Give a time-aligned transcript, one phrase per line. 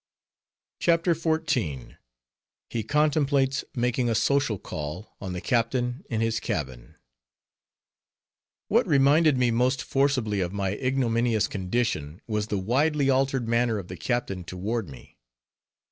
[0.79, 1.97] CHAPTER XIV.
[2.71, 6.95] HE CONTEMPLATES MAKING A SOCIAL CALL ON THE CAPTAIN IN HIS CABIN
[8.67, 13.89] What reminded me most forcibly of my ignominious condition, was the widely altered manner of
[13.89, 15.19] the captain toward me.